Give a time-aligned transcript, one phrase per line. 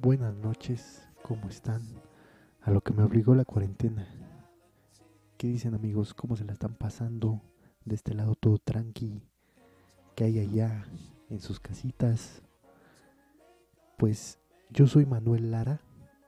[0.00, 1.82] Buenas noches, ¿cómo están?
[2.62, 4.06] A lo que me obligó la cuarentena.
[5.36, 6.14] ¿Qué dicen amigos?
[6.14, 7.42] ¿Cómo se la están pasando?
[7.84, 9.22] De este lado todo tranqui.
[10.14, 10.86] ¿Qué hay allá
[11.30, 12.42] en sus casitas?
[13.96, 14.38] Pues
[14.70, 15.80] yo soy Manuel Lara.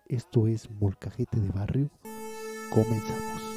[0.07, 1.91] Esto es Molcajete de Barrio.
[2.73, 3.50] Comenzamos.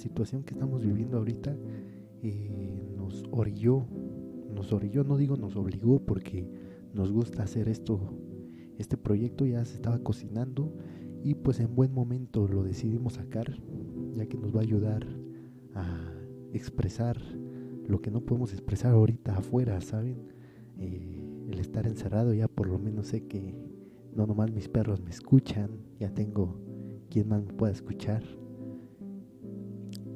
[0.00, 1.56] Situación que estamos viviendo ahorita
[2.22, 3.86] eh, nos orilló,
[4.54, 6.48] nos orilló, no digo nos obligó porque
[6.94, 8.00] nos gusta hacer esto,
[8.78, 10.74] este proyecto ya se estaba cocinando
[11.22, 13.60] y pues en buen momento lo decidimos sacar,
[14.14, 15.06] ya que nos va a ayudar
[15.74, 16.12] a
[16.52, 17.16] expresar
[17.86, 20.32] lo que no podemos expresar ahorita afuera, ¿saben?
[20.78, 23.54] Eh, el estar encerrado ya por lo menos sé que
[24.14, 26.58] no nomás mis perros me escuchan, ya tengo
[27.10, 28.22] quien más me pueda escuchar.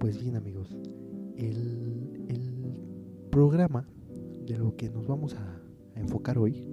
[0.05, 0.77] Pues bien amigos,
[1.39, 2.77] el, el
[3.31, 3.89] programa
[4.45, 5.63] de lo que nos vamos a,
[5.97, 6.69] enfocar hoy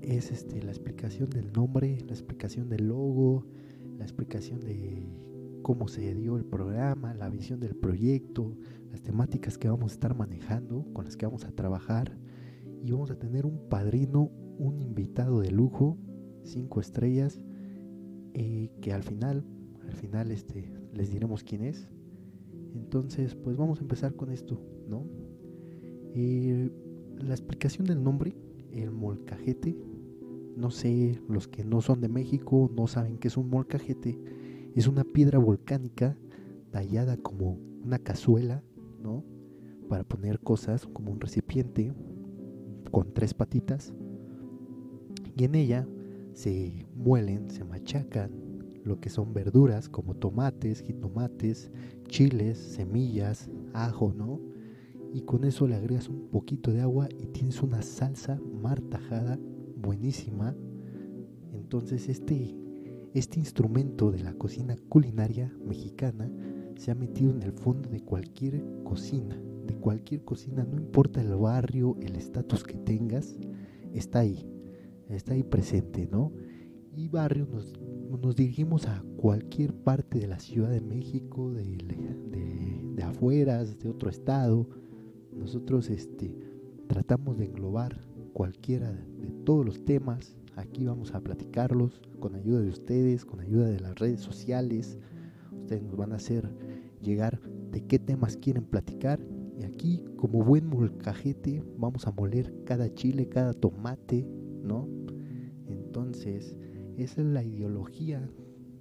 [0.00, 3.44] es este, la explicación del nombre, la explicación del logo,
[3.98, 5.06] la explicación de
[5.60, 8.56] cómo se dio el programa, la visión del proyecto,
[8.90, 12.16] las temáticas que vamos a estar manejando, con las que vamos a trabajar.
[12.82, 15.98] Y vamos a tener un padrino, un invitado de lujo,
[16.42, 17.38] cinco estrellas,
[18.32, 19.44] eh, que al final,
[19.82, 21.90] al final este, les diremos quién es.
[22.76, 25.06] Entonces, pues vamos a empezar con esto, ¿no?
[26.14, 26.70] Eh,
[27.18, 28.36] la explicación del nombre,
[28.72, 29.76] el molcajete,
[30.56, 34.18] no sé, los que no son de México no saben qué es un molcajete
[34.76, 36.18] es una piedra volcánica
[36.70, 38.62] tallada como una cazuela,
[39.02, 39.24] ¿no?
[39.88, 41.94] Para poner cosas como un recipiente
[42.90, 43.94] con tres patitas.
[45.34, 45.88] Y en ella
[46.34, 48.30] se muelen, se machacan
[48.86, 51.70] lo que son verduras como tomates, jitomates,
[52.08, 54.40] chiles, semillas, ajo, ¿no?
[55.12, 59.38] Y con eso le agregas un poquito de agua y tienes una salsa martajada
[59.76, 60.54] buenísima.
[61.52, 62.54] Entonces este
[63.18, 66.30] este instrumento de la cocina culinaria mexicana
[66.76, 71.34] se ha metido en el fondo de cualquier cocina, de cualquier cocina, no importa el
[71.34, 73.34] barrio, el estatus que tengas,
[73.94, 74.46] está ahí,
[75.08, 76.30] está ahí presente, ¿no?
[76.94, 77.72] Y barrio nos,
[78.10, 84.68] nos dirigimos a cualquier parte de la Ciudad de México, de, afueras, de otro estado.
[85.32, 86.36] Nosotros este,
[86.88, 88.00] tratamos de englobar
[88.32, 93.68] cualquiera de todos los temas Aquí vamos a platicarlos con ayuda de ustedes, con ayuda
[93.68, 94.98] de las redes sociales.
[95.52, 96.50] Ustedes nos van a hacer
[97.02, 97.38] llegar
[97.70, 99.20] de qué temas quieren platicar.
[99.60, 104.26] Y aquí, como buen molcajete, vamos a moler cada chile, cada tomate,
[104.62, 104.88] ¿no?
[105.66, 106.56] Entonces,
[106.96, 108.28] esa es la ideología,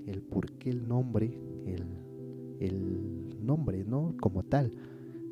[0.06, 1.84] el por qué el nombre, el,
[2.60, 4.16] el nombre, ¿no?
[4.20, 4.72] Como tal.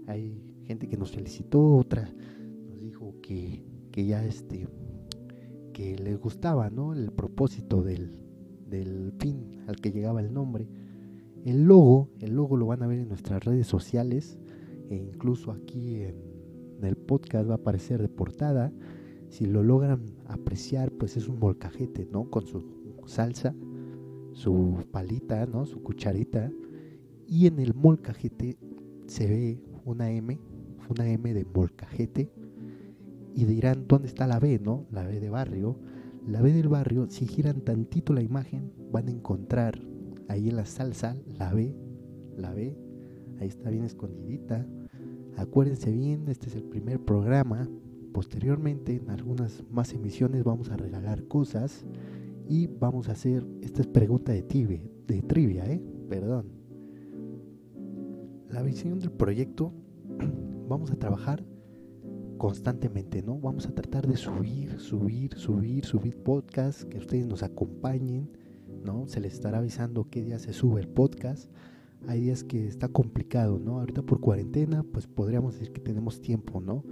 [0.07, 2.09] Hay gente que nos felicitó, otra
[2.67, 4.67] nos dijo que, que ya este
[5.73, 6.93] que les gustaba, ¿no?
[6.93, 8.19] El propósito del,
[8.69, 10.67] del fin al que llegaba el nombre.
[11.43, 14.39] El logo, el logo lo van a ver en nuestras redes sociales
[14.89, 16.33] e incluso aquí en,
[16.81, 18.71] el podcast va a aparecer de portada.
[19.29, 22.29] Si lo logran apreciar, pues es un molcajete, ¿no?
[22.29, 22.61] Con su
[23.07, 23.55] salsa,
[24.33, 25.65] su palita, ¿no?
[25.65, 26.51] Su cucharita.
[27.27, 28.57] Y en el molcajete
[29.07, 30.39] se ve una M,
[30.89, 32.31] una M de molcajete
[33.35, 34.85] y dirán, ¿dónde está la B, no?
[34.91, 35.77] La B de barrio.
[36.27, 39.81] La B del barrio, si giran tantito la imagen, van a encontrar
[40.29, 41.75] ahí en la salsa la B,
[42.37, 42.77] la B,
[43.39, 44.65] ahí está bien escondidita.
[45.35, 47.67] Acuérdense bien, este es el primer programa.
[48.13, 51.85] Posteriormente, en algunas más emisiones, vamos a regalar cosas
[52.47, 55.81] y vamos a hacer, esta es pregunta de de trivia, ¿eh?
[56.09, 56.47] Perdón.
[58.49, 59.73] La visión del proyecto,
[60.67, 61.43] vamos a trabajar
[62.37, 63.39] constantemente, ¿no?
[63.39, 68.29] Vamos a tratar de subir, subir, subir, subir podcast, que ustedes nos acompañen,
[68.83, 69.07] ¿no?
[69.07, 71.49] Se les estará avisando qué día se sube el podcast.
[72.05, 73.79] Hay días que está complicado, ¿no?
[73.79, 76.83] Ahorita por cuarentena, pues podríamos decir que tenemos tiempo, ¿no?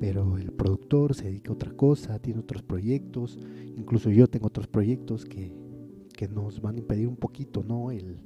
[0.00, 3.38] Pero el productor se dedica a otra cosa, tiene otros proyectos,
[3.76, 5.52] incluso yo tengo otros proyectos que,
[6.14, 7.90] que nos van a impedir un poquito, ¿no?
[7.90, 8.20] El,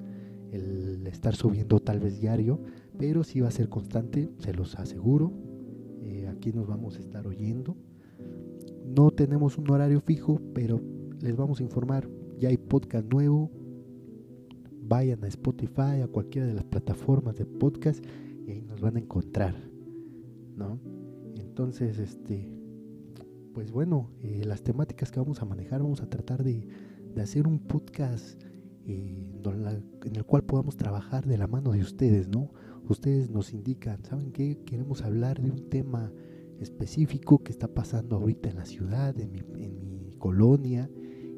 [0.53, 2.61] el estar subiendo tal vez diario,
[2.99, 5.33] pero sí va a ser constante, se los aseguro.
[6.03, 7.75] Eh, aquí nos vamos a estar oyendo.
[8.85, 10.81] No tenemos un horario fijo, pero
[11.21, 12.09] les vamos a informar.
[12.39, 13.51] Ya hay podcast nuevo.
[14.83, 18.05] Vayan a Spotify, a cualquiera de las plataformas de podcast
[18.47, 19.55] y ahí nos van a encontrar,
[20.57, 21.02] ¿no?
[21.53, 22.51] Entonces, este,
[23.53, 26.67] pues bueno, eh, las temáticas que vamos a manejar, vamos a tratar de,
[27.15, 28.43] de hacer un podcast
[28.87, 32.51] eh, en el cual podamos trabajar de la mano de ustedes, ¿no?
[32.89, 34.61] Ustedes nos indican, ¿saben qué?
[34.65, 36.11] Queremos hablar de un tema
[36.59, 40.89] específico que está pasando ahorita en la ciudad, en mi, en mi colonia,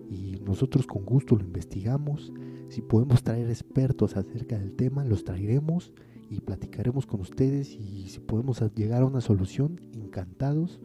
[0.09, 2.33] y nosotros con gusto lo investigamos.
[2.69, 5.93] Si podemos traer expertos acerca del tema, los traeremos
[6.31, 9.81] y platicaremos con ustedes y si podemos llegar a una solución,
[10.15, 10.81] encantados.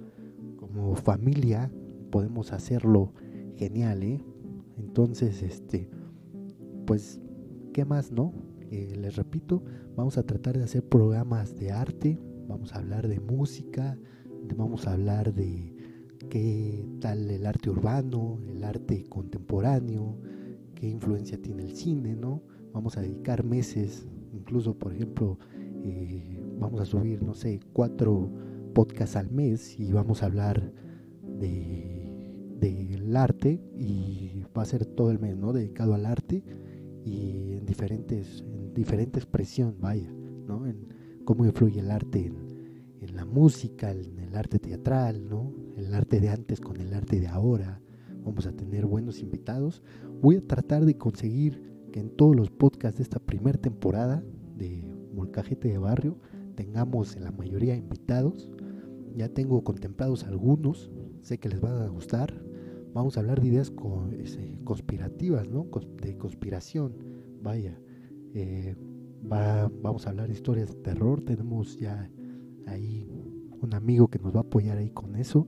[0.57, 1.71] Como familia
[2.11, 3.13] podemos hacerlo
[3.57, 4.23] genial, ¿eh?
[4.77, 5.87] Entonces, este,
[6.85, 7.21] pues,
[7.73, 8.33] ¿qué más, no?
[8.71, 9.63] Eh, les repito,
[9.95, 13.97] vamos a tratar de hacer programas de arte, vamos a hablar de música,
[14.57, 15.75] vamos a hablar de
[16.29, 20.17] qué tal el arte urbano, el arte contemporáneo,
[20.73, 22.41] qué influencia tiene el cine, ¿no?
[22.73, 25.37] Vamos a dedicar meses, incluso por ejemplo,
[25.83, 28.29] eh, vamos a subir, no sé, cuatro
[28.73, 30.73] podcasts al mes y vamos a hablar
[31.23, 31.99] de
[32.59, 35.53] del arte y va a ser todo el mes, ¿no?
[35.53, 36.43] Dedicado al arte
[37.05, 38.43] y en diferentes,
[39.57, 40.11] en vaya,
[40.45, 40.67] ¿no?
[40.67, 40.87] En
[41.25, 45.53] cómo influye el arte en, en la música, en el arte teatral, ¿no?
[45.77, 47.81] El arte de antes con el arte de ahora.
[48.23, 49.81] Vamos a tener buenos invitados.
[50.21, 54.23] Voy a tratar de conseguir que en todos los podcasts de esta primera temporada
[54.57, 54.83] de
[55.13, 56.17] Molcajete de Barrio
[56.55, 58.51] tengamos en la mayoría invitados.
[59.19, 60.89] Ya tengo contemplados algunos,
[61.23, 62.33] sé que les van a gustar.
[62.93, 63.69] Vamos a hablar de ideas
[64.63, 65.67] conspirativas, ¿no?
[66.01, 66.95] De conspiración,
[67.41, 67.77] vaya.
[68.33, 68.77] Eh,
[69.29, 71.21] va, vamos a hablar de historias de terror.
[71.21, 72.09] Tenemos ya
[72.65, 73.11] ahí
[73.61, 75.45] un amigo que nos va a apoyar ahí con eso.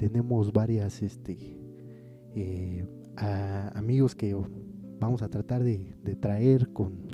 [0.00, 1.38] Tenemos varias este,
[2.34, 2.84] eh,
[3.74, 4.34] amigos que
[4.98, 7.06] vamos a tratar de, traer con,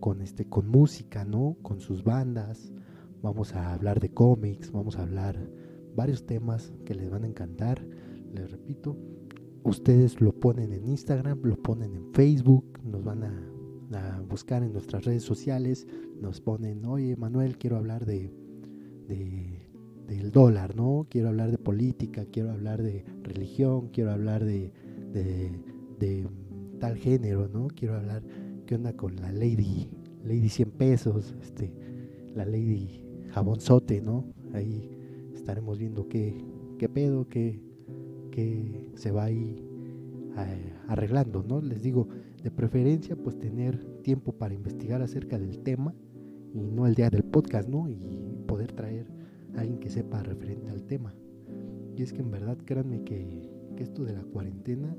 [0.00, 1.58] con, este, con música, ¿no?
[1.60, 2.72] Con sus bandas.
[3.22, 5.38] Vamos a hablar de cómics, vamos a hablar
[5.94, 7.84] varios temas que les van a encantar.
[8.32, 8.96] Les repito,
[9.62, 13.50] ustedes lo ponen en Instagram, lo ponen en Facebook, nos van a,
[13.94, 15.86] a buscar en nuestras redes sociales,
[16.20, 18.32] nos ponen, oye Manuel, quiero hablar de
[19.08, 21.06] del dólar, ¿no?
[21.08, 24.72] Quiero hablar de política, quiero hablar de religión, quiero hablar de,
[25.12, 26.28] de,
[26.80, 27.68] tal género, ¿no?
[27.68, 28.22] Quiero hablar,
[28.66, 29.88] ¿qué onda con la Lady,
[30.24, 31.72] Lady 100 pesos, este,
[32.34, 34.24] la Lady jabonzote, ¿no?
[34.52, 34.90] Ahí
[35.34, 36.36] estaremos viendo qué,
[36.78, 37.60] qué pedo, qué,
[38.30, 39.64] qué se va ahí
[40.36, 41.60] eh, arreglando, ¿no?
[41.60, 42.08] Les digo,
[42.42, 45.94] de preferencia, pues tener tiempo para investigar acerca del tema
[46.52, 47.88] y no el día del podcast, ¿no?
[47.88, 49.06] Y poder traer
[49.56, 51.14] a alguien que sepa referente al tema.
[51.96, 54.96] Y es que en verdad créanme que, que esto de la cuarentena,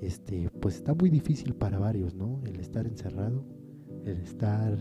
[0.00, 2.40] este, pues está muy difícil para varios, ¿no?
[2.46, 3.44] El estar encerrado,
[4.04, 4.78] el estar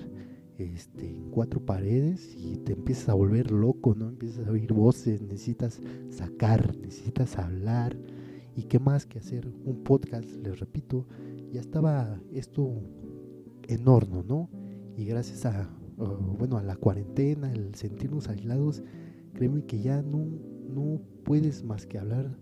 [0.59, 4.09] este, en cuatro paredes y te empiezas a volver loco, ¿no?
[4.09, 7.97] Empiezas a oír voces, necesitas sacar, necesitas hablar.
[8.55, 10.25] ¿Y qué más que hacer un podcast?
[10.43, 11.07] Les repito,
[11.51, 12.81] ya estaba esto
[13.67, 14.49] en horno, ¿no?
[14.97, 18.83] Y gracias a bueno, a la cuarentena, el sentirnos aislados,
[19.33, 20.25] créeme que ya no,
[20.69, 22.37] no puedes más que hablar,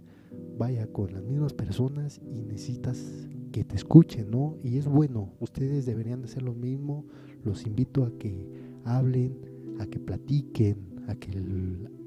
[0.57, 4.57] vaya, con las mismas personas y necesitas que te escuchen, ¿no?
[4.63, 7.05] Y es bueno, ustedes deberían de hacer lo mismo,
[7.47, 8.47] los invito a que
[8.83, 9.39] hablen,
[9.79, 10.77] a que platiquen,
[11.07, 11.29] a que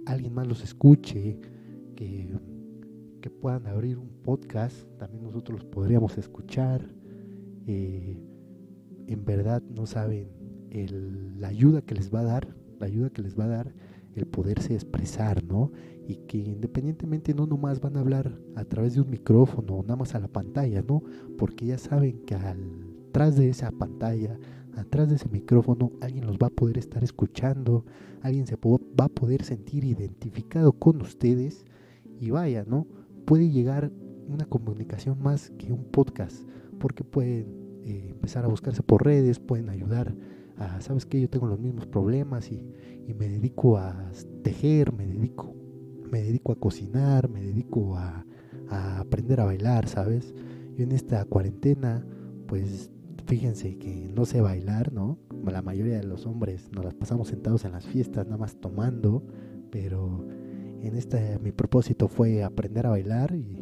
[0.06, 1.38] alguien más los escuche,
[1.96, 2.34] que,
[3.20, 6.86] que, puedan abrir un podcast, también nosotros los podríamos escuchar.
[7.66, 8.22] Eh,
[9.06, 10.28] en verdad no saben
[11.38, 13.74] la ayuda que les va a dar, la ayuda que les va a dar
[14.14, 15.72] el poderse expresar, ¿no?
[16.06, 19.96] Y que independientemente no nomás van a hablar a través de un micrófono o nada
[19.96, 21.02] más a la pantalla, ¿no?
[21.38, 24.38] Porque ya saben que atrás de esa pantalla,
[24.76, 27.84] atrás de ese micrófono, alguien los va a poder estar escuchando,
[28.22, 31.64] alguien se va a poder sentir identificado con ustedes
[32.18, 32.86] y vaya, ¿no?
[33.24, 33.92] Puede llegar
[34.28, 36.44] una comunicación más que un podcast,
[36.78, 37.46] porque pueden
[37.84, 40.14] eh, empezar a buscarse por redes, pueden ayudar
[40.80, 41.20] ¿sabes qué?
[41.20, 42.74] Yo tengo los mismos problemas y,
[43.18, 44.12] me dedico a
[44.44, 45.52] tejer, me dedico,
[46.12, 48.24] me dedico a cocinar, me dedico a,
[48.70, 50.32] aprender a bailar, ¿sabes?
[50.76, 52.06] Yo en esta cuarentena,
[52.46, 52.92] pues
[53.26, 55.18] fíjense que no sé bailar, ¿no?
[55.44, 59.24] La mayoría de los hombres nos las pasamos sentados en las fiestas, nada más tomando,
[59.70, 60.26] pero
[60.80, 63.58] en esta mi propósito fue aprender a bailar y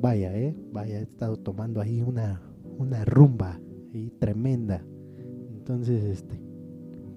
[0.00, 0.56] vaya, ¿eh?
[0.72, 2.42] Vaya, he estado tomando ahí una,
[2.78, 3.60] una rumba
[3.94, 4.84] ahí tremenda.
[5.50, 6.40] Entonces, este,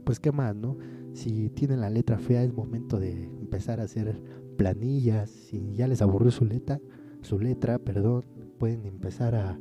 [0.03, 0.77] pues qué más, ¿no?
[1.13, 4.21] Si tienen la letra fea es momento de empezar a hacer
[4.57, 5.29] planillas.
[5.29, 6.79] Si ya les aburrió su letra,
[7.21, 8.25] su letra, perdón,
[8.57, 9.59] pueden empezar a,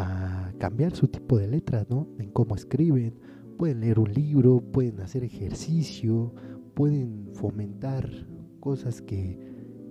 [0.00, 2.08] a cambiar su tipo de letras, ¿no?
[2.18, 3.18] En cómo escriben.
[3.58, 6.34] Pueden leer un libro, pueden hacer ejercicio,
[6.72, 8.08] pueden fomentar
[8.60, 9.38] cosas que,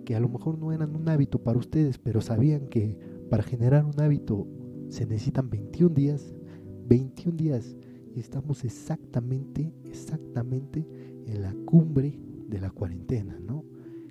[0.05, 2.97] que a lo mejor no eran un hábito para ustedes, pero sabían que
[3.29, 4.47] para generar un hábito
[4.87, 6.33] se necesitan 21 días,
[6.87, 7.77] 21 días,
[8.15, 10.87] y estamos exactamente, exactamente
[11.27, 13.63] en la cumbre de la cuarentena, ¿no?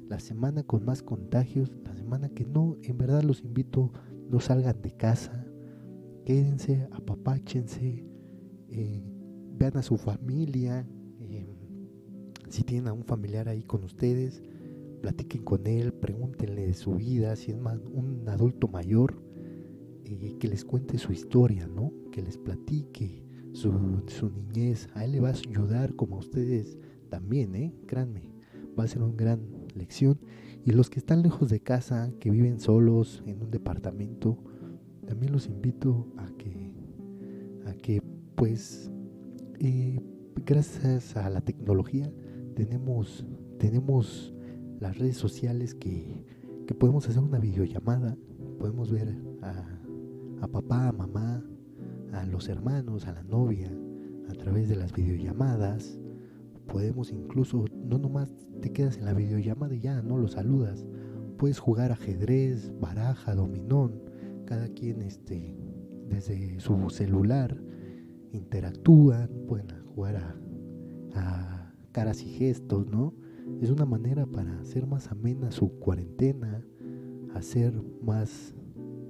[0.08, 3.90] La semana con más contagios, la semana que no, en verdad los invito,
[4.30, 5.47] no salgan de casa,
[6.28, 8.04] quédense, apapáchense,
[8.68, 9.02] eh,
[9.56, 10.87] vean a su familia,
[11.20, 11.49] eh,
[12.50, 14.42] si tienen a un familiar ahí con ustedes,
[15.00, 19.23] platiquen con él, pregúntenle su vida, si es más un adulto mayor,
[20.04, 21.94] eh, que les cuente su historia, ¿no?
[22.12, 24.90] Que les platique su, su, niñez.
[24.92, 26.76] A él le va a ayudar como a ustedes
[27.08, 27.75] también, ¿eh?
[27.87, 28.35] Créanme,
[28.78, 29.40] va a ser una gran
[29.75, 30.20] lección.
[30.62, 34.44] Y los que están lejos de casa, que viven solos en un departamento,
[35.08, 36.70] también los invito a que,
[37.64, 38.02] a que
[38.34, 38.90] pues,
[39.58, 39.98] eh,
[40.44, 42.12] gracias a la tecnología,
[42.54, 43.26] tenemos,
[43.58, 44.34] tenemos
[44.80, 46.26] las redes sociales que,
[46.66, 48.18] que podemos hacer una videollamada,
[48.58, 49.80] podemos ver a,
[50.42, 51.42] a, papá, a mamá,
[52.12, 53.72] a los hermanos, a la novia,
[54.28, 55.98] a través de las videollamadas.
[56.66, 60.84] Podemos incluso, no nomás te quedas en la videollamada y ya, no lo saludas.
[61.38, 64.07] Puedes jugar ajedrez, baraja, dominón,
[64.48, 65.54] cada quien este,
[66.08, 67.54] desde su celular
[68.32, 70.40] interactúan, pueden jugar a,
[71.14, 73.12] a caras y gestos, ¿no?
[73.60, 76.64] Es una manera para hacer más amena su cuarentena,
[77.34, 78.54] hacer más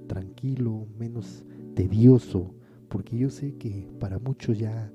[0.07, 2.53] tranquilo, menos tedioso,
[2.89, 4.91] porque yo sé que para muchos ya,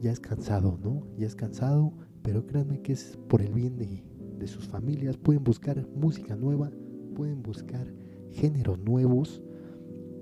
[0.00, 1.04] ya es cansado, ¿no?
[1.18, 4.04] Ya es cansado, pero créanme que es por el bien de,
[4.38, 5.16] de sus familias.
[5.16, 6.70] Pueden buscar música nueva,
[7.16, 7.92] pueden buscar
[8.30, 9.42] géneros nuevos,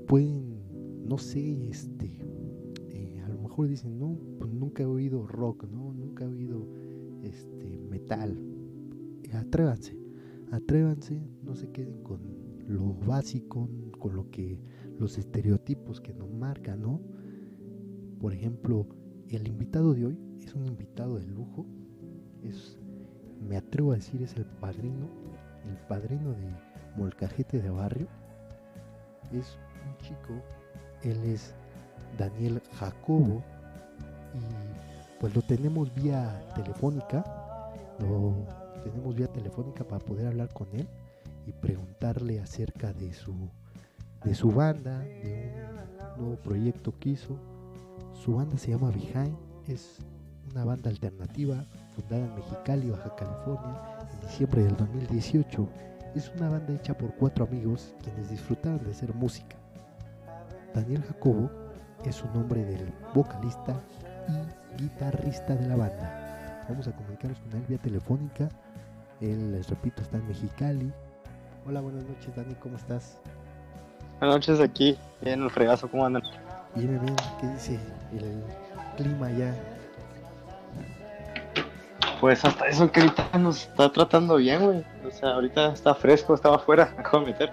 [0.07, 2.19] pueden, no sé, este,
[2.89, 5.93] eh, a lo mejor dicen, no, pues nunca he oído rock, ¿no?
[5.93, 6.67] Nunca he oído
[7.23, 8.39] este, metal.
[9.33, 9.99] Atrévanse,
[10.51, 12.21] atrévanse, no se queden con
[12.69, 13.69] lo básico,
[13.99, 14.61] con lo que
[14.99, 17.01] los estereotipos que nos marcan, ¿no?
[18.21, 18.87] Por ejemplo,
[19.29, 21.67] el invitado de hoy es un invitado de lujo,
[22.43, 22.79] es,
[23.41, 25.09] me atrevo a decir, es el padrino,
[25.69, 26.55] el padrino de
[26.97, 28.09] Molcajete de Barrio.
[29.33, 30.35] Es un chico,
[31.03, 31.55] él es
[32.19, 33.43] Daniel Jacobo
[34.35, 37.25] y pues lo tenemos vía telefónica,
[37.99, 38.35] lo
[38.83, 40.89] tenemos vía telefónica para poder hablar con él
[41.47, 43.35] y preguntarle acerca de su
[44.25, 45.53] de su banda, de
[46.17, 47.37] un nuevo proyecto que hizo.
[48.13, 49.37] Su banda se llama Behind,
[49.67, 49.99] es
[50.51, 53.81] una banda alternativa fundada en Mexicali, Baja California,
[54.13, 55.69] en diciembre del 2018.
[56.15, 59.57] Es una banda hecha por cuatro amigos quienes disfrutaban de hacer música.
[60.75, 61.51] Daniel Jacobo
[62.05, 63.75] es su nombre del vocalista
[64.29, 66.65] y guitarrista de la banda.
[66.69, 68.49] Vamos a comunicarnos con él vía telefónica.
[69.21, 70.93] Él, les repito, está en Mexicali.
[71.67, 73.19] Hola, buenas noches, Dani, ¿cómo estás?
[74.19, 76.23] Buenas noches aquí, bien el fregazo, ¿cómo andan?
[76.75, 77.79] Bien, bien, ¿qué dice
[78.13, 78.43] el
[78.97, 79.55] clima ya?
[82.21, 84.85] Pues hasta eso que ahorita nos está tratando bien, güey.
[85.07, 87.53] O sea, ahorita está fresco, estaba afuera, acabo de meter.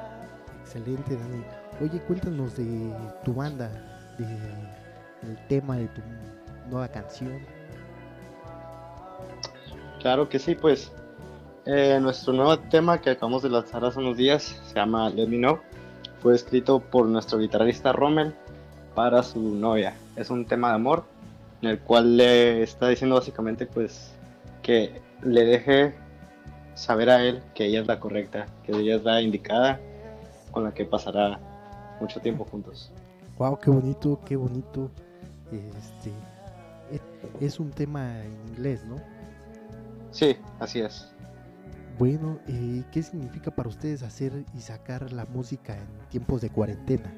[0.63, 1.58] Excelente, Dani.
[1.81, 2.93] Oye, cuéntanos de
[3.23, 3.69] tu banda,
[4.17, 4.25] de
[5.23, 6.01] el tema de tu
[6.69, 7.39] nueva canción.
[10.01, 10.91] Claro que sí, pues
[11.65, 15.37] eh, nuestro nuevo tema que acabamos de lanzar hace unos días se llama Let Me
[15.37, 15.59] Know.
[16.21, 18.35] Fue escrito por nuestro guitarrista Rommel
[18.93, 19.93] para su novia.
[20.17, 21.05] Es un tema de amor
[21.61, 24.13] en el cual le está diciendo básicamente pues
[24.61, 25.95] que le deje
[26.73, 29.79] saber a él que ella es la correcta, que ella es la indicada
[30.51, 31.39] con la que pasará
[31.99, 32.91] mucho tiempo juntos.
[33.37, 34.91] Wow, qué bonito, qué bonito.
[35.51, 36.11] Este
[37.39, 38.97] es un tema en inglés, ¿no?
[40.11, 41.07] Sí, así es.
[41.97, 47.13] Bueno, eh, ¿qué significa para ustedes hacer y sacar la música en tiempos de cuarentena?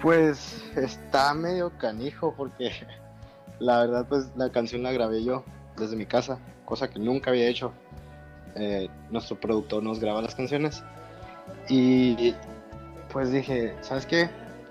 [0.00, 2.70] Pues está medio canijo porque
[3.58, 5.44] la verdad pues la canción la grabé yo
[5.76, 7.72] desde mi casa, cosa que nunca había hecho.
[8.56, 10.82] Eh, nuestro productor nos graba las canciones
[11.68, 12.34] y
[13.12, 14.28] pues dije, ¿sabes qué?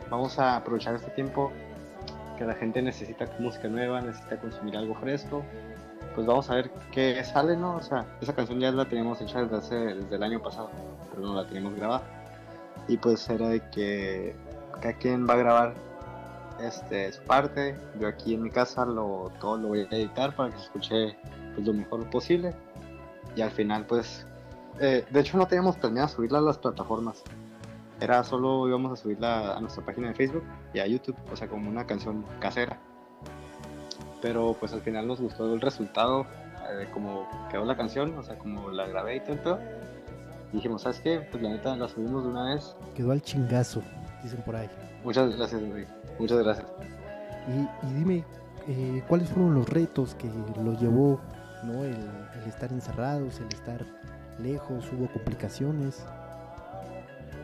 [0.10, 1.52] Vamos a aprovechar este tiempo
[2.38, 5.44] que la gente necesita música nueva, necesita consumir algo fresco.
[6.14, 7.78] Pues vamos a ver qué sale, ¿no?
[7.78, 10.70] O sea, esa canción ya la teníamos hecha desde, hace, desde el año pasado.
[11.10, 12.04] pero no la teníamos grabada.
[12.88, 14.36] Y pues era de que
[14.82, 15.74] cada quien va a grabar
[16.60, 17.76] este, su parte.
[18.00, 21.18] Yo aquí en mi casa lo, todo lo voy a editar para que se escuche
[21.56, 22.54] pues, lo mejor posible.
[23.36, 24.28] Y al final, pues,
[24.80, 27.24] eh, de hecho no teníamos planeado subirla a las plataformas.
[28.00, 31.48] Era solo íbamos a subirla a nuestra página de Facebook y a YouTube, o sea,
[31.48, 32.78] como una canción casera.
[34.22, 36.26] Pero pues al final nos gustó el resultado,
[36.70, 39.60] eh, como quedó la canción, o sea, como la grabé y todo el pedo.
[40.52, 41.28] Y dijimos, ¿sabes qué?
[41.32, 42.76] Pues la neta la subimos de una vez.
[42.96, 43.82] Quedó al chingazo,
[44.22, 44.70] dicen por ahí.
[45.04, 45.86] Muchas gracias, güey.
[46.20, 46.68] Muchas gracias.
[47.48, 48.26] Y, y dime,
[48.68, 50.30] eh, ¿cuáles fueron los retos que
[50.64, 51.20] lo llevó,
[51.64, 51.84] ¿no?
[51.84, 53.86] El, el estar encerrados, el estar
[54.40, 56.06] lejos, hubo complicaciones.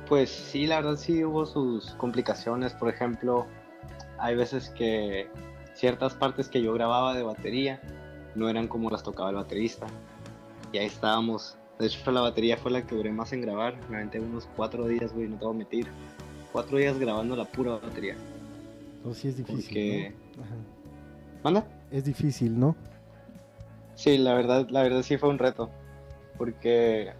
[0.08, 2.74] Pues sí, la verdad sí hubo sus complicaciones.
[2.74, 3.46] Por ejemplo,
[4.18, 5.28] hay veces que
[5.74, 7.80] ciertas partes que yo grababa de batería
[8.36, 9.88] no eran como las tocaba el baterista.
[10.72, 11.58] Y ahí estábamos.
[11.78, 13.76] De hecho, la batería fue la que duré más en grabar.
[13.90, 15.88] Me aventé unos cuatro días, güey, no te voy a mentir.
[16.52, 18.16] Cuatro días grabando la pura batería.
[19.06, 19.64] No, sí es difícil.
[19.66, 20.44] Porque- ¿no?
[20.44, 20.56] Ajá.
[21.44, 21.68] ¿Manda?
[21.92, 22.76] Es difícil, ¿no?
[23.96, 25.70] Sí, la verdad, la verdad sí fue un reto.
[26.38, 27.12] Porque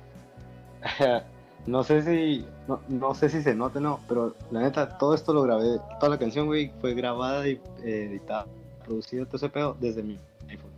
[1.66, 5.34] no sé si no, no sé si se note no, pero la neta todo esto
[5.34, 8.46] lo grabé, toda la canción, güey, fue grabada y eh, editada,
[8.86, 10.18] producida todo ese pedo desde mi
[10.50, 10.72] iPhone.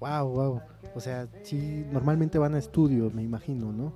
[0.00, 0.60] Wow, wow.
[0.94, 3.92] O sea, sí, normalmente van a estudio, me imagino, ¿no?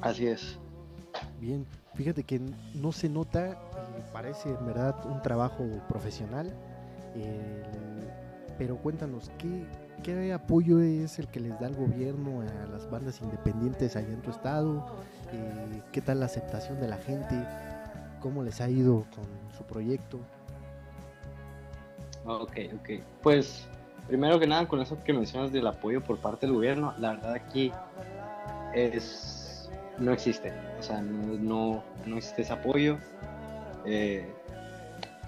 [0.00, 0.58] Así es.
[1.40, 2.40] Bien, fíjate que
[2.74, 3.54] no se nota, eh,
[4.12, 6.52] parece en verdad un trabajo profesional,
[7.14, 7.62] el-
[8.58, 9.64] pero cuéntanos, ¿qué,
[10.02, 14.22] ¿qué apoyo es el que les da el gobierno a las bandas independientes allá en
[14.22, 14.84] tu estado?
[15.32, 17.34] Eh, ¿Qué tal la aceptación de la gente?
[18.20, 19.24] ¿Cómo les ha ido con
[19.56, 20.18] su proyecto?
[22.24, 22.90] Ok, ok.
[23.22, 23.66] Pues
[24.08, 27.34] primero que nada con eso que mencionas del apoyo por parte del gobierno, la verdad
[27.34, 27.72] aquí
[28.74, 30.52] es no existe.
[30.78, 32.98] O sea, no, no, existe ese apoyo.
[33.84, 34.26] Eh,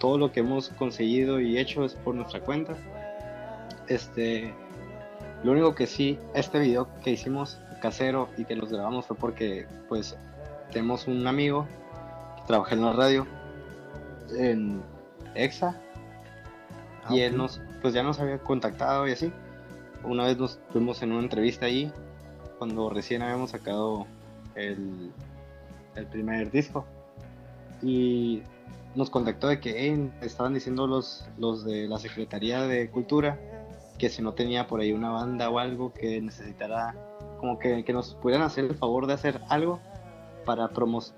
[0.01, 2.77] todo lo que hemos conseguido y hecho es por nuestra cuenta.
[3.89, 4.53] Este,
[5.45, 9.67] lo único que sí, este video que hicimos casero y que los grabamos fue porque,
[9.89, 10.17] pues,
[10.73, 11.67] tenemos un amigo
[12.37, 13.27] que trabaja en la radio
[14.37, 14.83] en
[15.35, 15.79] EXA
[17.05, 19.33] Ah, y él nos, pues ya nos había contactado y así.
[20.03, 21.93] Una vez nos fuimos en una entrevista ahí,
[22.59, 24.07] cuando recién habíamos sacado
[24.55, 25.13] el,
[25.95, 26.85] el primer disco.
[27.83, 28.43] Y
[28.95, 33.39] nos contactó de que "Ey, estaban diciendo los, los de la Secretaría de Cultura
[33.99, 36.95] que si no tenía por ahí una banda o algo que necesitara,
[37.39, 39.81] como que, que nos pudieran hacer el favor de hacer algo
[40.45, 41.15] para, promos,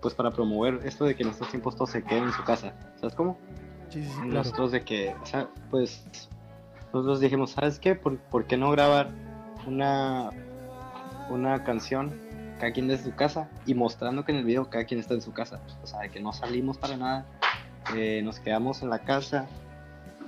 [0.00, 2.74] pues para promover esto de que en estos tiempos todos se queden en su casa.
[3.00, 3.36] ¿Sabes cómo?
[3.88, 4.32] Sí, sí, sí, claro.
[4.32, 6.04] nosotros de que, o sea, pues
[6.92, 7.94] nosotros dijimos, ¿sabes qué?
[7.94, 9.10] ¿Por, por qué no grabar
[9.66, 10.30] una,
[11.28, 12.12] una canción
[12.58, 15.22] cada quien desde su casa y mostrando que en el video cada quien está en
[15.22, 15.60] su casa?
[15.82, 17.26] O sea, de que no salimos para nada,
[17.96, 19.46] eh, nos quedamos en la casa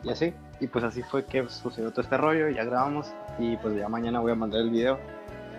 [0.03, 0.35] y así.
[0.61, 4.21] Y pues así fue que sucedió todo este rollo, ya grabamos y pues ya mañana
[4.21, 4.99] voy a mandar el video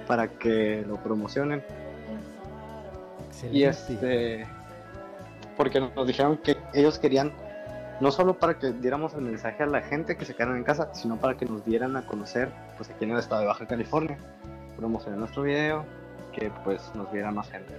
[0.08, 1.62] para que lo promocionen.
[3.28, 3.58] Excelente.
[3.58, 4.48] Y este,
[5.58, 7.32] porque nos dijeron que ellos querían
[8.00, 10.94] no solo para que diéramos el mensaje a la gente que se quedaran en casa,
[10.94, 14.18] sino para que nos dieran a conocer, pues aquí en el estado de Baja California,
[14.78, 15.86] promocionar nuestro video,
[16.34, 17.74] que pues nos viera más gente.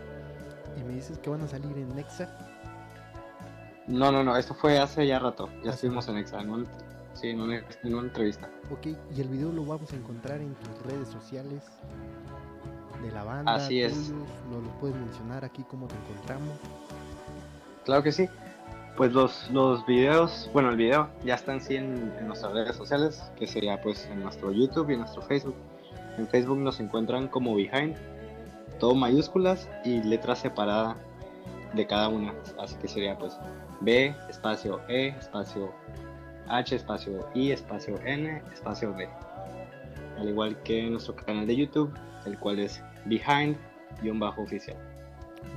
[0.79, 2.29] Y me dices que van a salir en Nexa.
[3.87, 6.69] No, no, no, esto fue hace ya rato, ya estuvimos en Exa, en un-
[7.15, 8.51] sí, en una, en una entrevista.
[8.71, 11.63] Ok, y el video lo vamos a encontrar en tus redes sociales
[13.03, 13.55] de la banda.
[13.55, 14.11] Así es.
[14.51, 16.57] ¿Nos los puedes mencionar aquí cómo te encontramos?
[17.85, 18.29] Claro que sí.
[18.97, 22.77] Pues los, los videos, bueno, el video ya está en sí en, en nuestras redes
[22.77, 25.57] sociales, que sería pues en nuestro YouTube y en nuestro Facebook.
[26.17, 27.97] En Facebook nos encuentran como Behind,
[28.79, 30.97] todo mayúsculas y letras separadas
[31.75, 32.33] de cada una.
[32.59, 33.37] Así que sería pues
[33.81, 35.73] B, espacio E, espacio
[36.49, 39.09] H, espacio I, espacio N, espacio B.
[40.19, 41.93] Al igual que nuestro canal de YouTube,
[42.27, 44.77] el cual es Behind-oficial.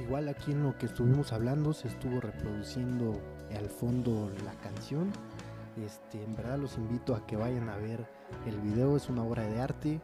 [0.01, 3.19] Igual aquí en lo que estuvimos hablando se estuvo reproduciendo
[3.55, 5.11] al fondo la canción.
[5.85, 8.05] Este, en verdad los invito a que vayan a ver
[8.45, 9.93] el video, es una obra de arte.
[9.93, 10.01] eh,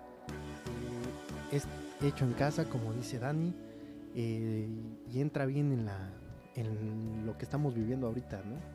[1.51, 1.67] es
[2.01, 3.53] hecho en casa, como dice Dani,
[4.15, 4.67] eh,
[5.11, 6.11] y entra bien en, la,
[6.55, 8.72] en lo que estamos viviendo ahorita, ¿no?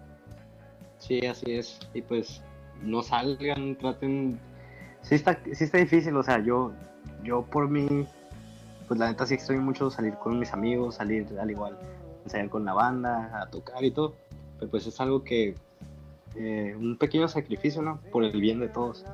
[0.98, 1.78] Sí, así es.
[1.94, 2.42] Y pues
[2.82, 4.38] no salgan, traten.
[5.02, 6.72] Sí está, sí está difícil, o sea, yo,
[7.22, 8.06] yo por mí,
[8.88, 11.78] pues la neta sí extraño mucho salir con mis amigos, salir al igual,
[12.24, 14.14] ensayar con la banda, a tocar y todo.
[14.58, 15.54] Pero pues es algo que,
[16.34, 18.00] eh, un pequeño sacrificio, ¿no?
[18.12, 19.04] Por el bien de todos.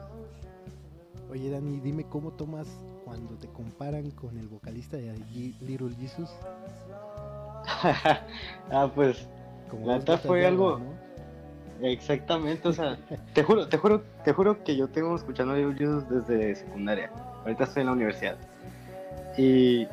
[1.30, 2.66] Oye Dani, dime cómo tomas
[3.04, 6.30] cuando te comparan con el vocalista de Ye- Little Jesus.
[8.70, 9.28] ah, pues
[9.70, 11.03] Como La neta fue algo- ¿no?
[11.82, 12.98] Exactamente, o sea,
[13.32, 17.10] te juro, te juro, te juro que yo tengo escuchando a Little Jesus desde secundaria.
[17.42, 18.36] Ahorita estoy en la universidad.
[19.36, 19.86] Y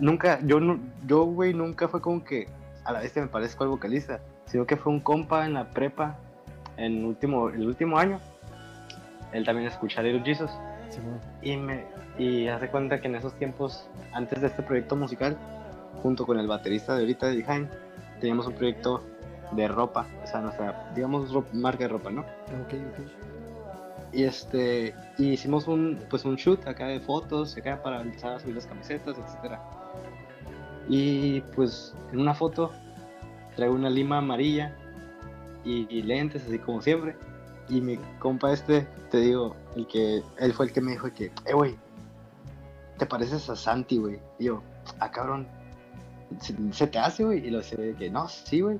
[0.00, 0.58] nunca, yo,
[1.06, 2.48] yo, güey, nunca fue como que
[2.84, 6.18] a la vez me parezco al vocalista, sino que fue un compa en la prepa,
[6.76, 8.20] en último, el último año.
[9.32, 10.50] Él también escucha Little Jesus.
[10.90, 11.20] Simón.
[11.42, 11.84] Y me
[12.18, 15.36] y hace cuenta que en esos tiempos, antes de este proyecto musical,
[16.02, 17.68] junto con el baterista de ahorita de Behind,
[18.20, 19.02] teníamos un proyecto
[19.52, 22.22] de ropa, o sea, nuestra, digamos, ro- marca de ropa, ¿no?
[22.22, 23.06] Ok, ok.
[24.12, 28.38] Y este, y hicimos un, pues un shoot acá de fotos, acá para empezar a
[28.40, 29.60] subir las camisetas, etcétera.
[30.88, 32.70] Y pues en una foto
[33.56, 34.76] traigo una lima amarilla
[35.64, 37.16] y, y lentes, así como siempre.
[37.68, 41.32] Y mi compa este, te digo, el que, él fue el que me dijo que,
[41.46, 41.74] eh, güey,
[42.98, 44.20] te pareces a Santi, güey.
[44.38, 44.62] Y yo,
[45.00, 45.48] ah, cabrón,
[46.40, 47.46] ¿se, se te hace, güey?
[47.46, 48.78] Y lo sé que, no, sí, güey.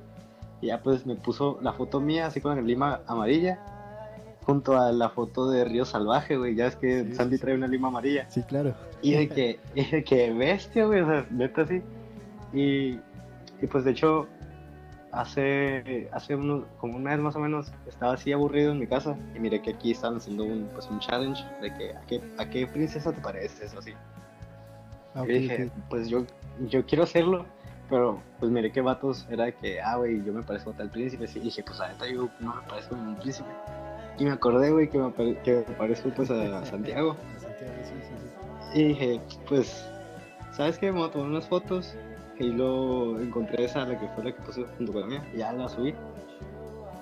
[0.65, 3.59] Y ya pues me puso la foto mía así con la lima amarilla
[4.47, 6.55] junto a la foto de Río Salvaje, güey.
[6.55, 8.31] Ya es que Sí, Sandy sí, trae una lima amarilla.
[8.31, 8.75] Sí, claro.
[9.03, 11.83] Y de que, y de que bestia, güey, o sea, neta así.
[12.55, 12.99] Y,
[13.61, 14.27] y pues de hecho,
[15.13, 19.19] hace, hace uno, como un mes más o menos, estaba así aburrido en mi casa
[19.37, 22.49] y miré que aquí estaban haciendo un, pues, un challenge de que a qué, a
[22.49, 23.93] qué princesa te pareces o así.
[25.15, 26.25] Ah, y dije, pues yo,
[26.69, 27.45] yo quiero hacerlo,
[27.89, 30.91] pero pues miré que vatos era de que, ah, güey, yo me parezco a tal
[30.91, 31.27] príncipe.
[31.35, 33.49] Y dije, pues neta yo no me parezco a ningún príncipe.
[34.19, 34.99] Y me acordé, güey, que
[35.45, 37.17] que me parezco pues a Santiago.
[37.37, 38.15] A Santiago, sí, sí,
[38.73, 38.81] sí.
[38.81, 39.89] Y dije, pues,
[40.53, 40.91] ¿sabes qué?
[40.91, 41.95] Me voy a tomar unas fotos.
[42.39, 45.31] Y luego encontré esa, la que fue la que puse junto con la mía.
[45.33, 45.95] Y ya la subí.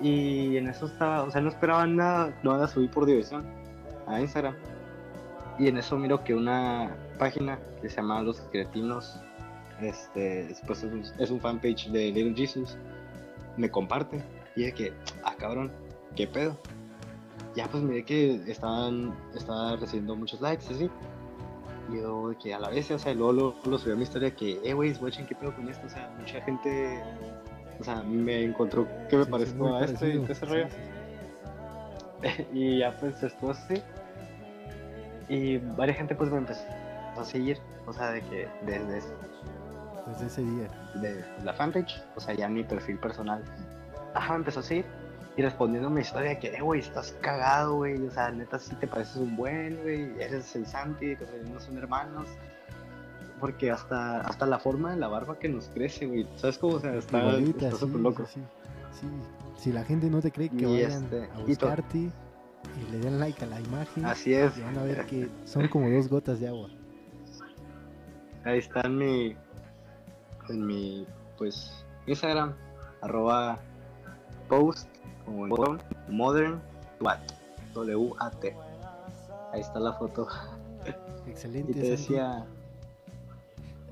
[0.00, 3.44] Y en eso estaba, o sea, no esperaba nada, no la subí por diversión
[4.06, 4.54] a Instagram.
[5.58, 9.20] Y en eso miro que una página que se llama Los Cretinos,
[9.82, 12.76] este, después es un, es un fanpage de Little Jesus,
[13.56, 14.22] me comparte.
[14.56, 14.92] Y dije que,
[15.24, 15.70] ah, cabrón,
[16.16, 16.56] ¿qué pedo?
[17.54, 20.90] Ya pues miré que estaban, estaba recibiendo muchos likes, así.
[21.90, 24.02] Y yo de que a la vez, o sea, luego lo, lo subí a mi
[24.04, 25.86] historia que, eh, güey, watching, ¿qué pedo con esto?
[25.86, 27.02] O sea, mucha gente,
[27.80, 30.22] o sea, me encontró que me Sí, parezco a esto y parecido.
[30.22, 30.68] todo ese Sí, rollo.
[30.68, 32.46] sí, sí.
[32.52, 33.74] y ya pues estuvo así.
[35.28, 36.62] Y varias gente pues me empezó
[37.16, 39.02] a seguir, o sea, de que desde
[40.06, 40.68] Desde ese día.
[40.94, 43.42] de la fanpage, o sea, ya mi perfil personal.
[44.14, 44.84] Ajá, empezó a seguir
[45.36, 48.86] y respondiendo mi historia que, eh, güey, estás cagado, güey, o sea, neta sí te
[48.86, 51.16] pareces un buen, güey, eres el Santi,
[51.50, 52.28] no son hermanos.
[53.40, 56.76] Porque hasta, hasta la forma de la barba que nos crece, güey, ¿sabes cómo?
[56.76, 58.26] O sea, está sí, súper loco.
[58.26, 58.40] Sí,
[59.56, 63.18] Si la gente no te cree que Y vayan este, a buscarte y le den
[63.18, 66.40] like a la imagen, Así es, y van a ver que son como dos gotas
[66.40, 66.68] de agua.
[68.44, 69.36] ahí está en mi,
[70.48, 71.06] en mi,
[71.38, 72.54] pues, Instagram,
[73.00, 73.58] arroba
[74.48, 74.88] post,
[75.24, 76.60] como botón, modern,
[77.00, 77.20] wat.
[79.52, 80.26] Ahí está la foto.
[81.26, 81.72] Excelente.
[81.72, 82.46] Y te decía.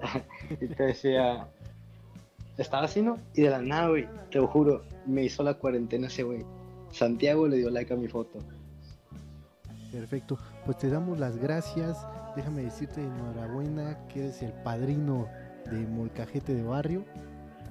[0.60, 1.48] y te decía.
[2.58, 3.18] Estaba así, ¿no?
[3.34, 6.44] Y de la nada, güey, te lo juro, me hizo la cuarentena ese güey.
[6.90, 8.38] Santiago le dio like a mi foto.
[9.90, 10.38] Perfecto.
[10.66, 12.06] Pues te damos las gracias.
[12.36, 15.26] Déjame decirte enhorabuena que eres el padrino
[15.70, 17.04] de Molcajete de Barrio.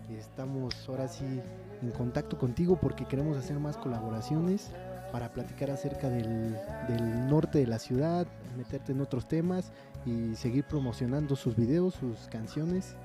[0.09, 1.41] Estamos ahora sí
[1.81, 4.71] en contacto contigo porque queremos hacer más colaboraciones
[5.11, 6.55] para platicar acerca del,
[6.87, 9.71] del norte de la ciudad, meterte en otros temas
[10.05, 12.95] y seguir promocionando sus videos, sus canciones.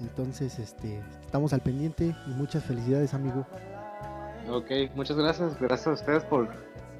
[0.00, 3.46] Entonces, este, estamos al pendiente y muchas felicidades, amigo.
[4.50, 5.58] Ok, muchas gracias.
[5.60, 6.48] Gracias a ustedes por,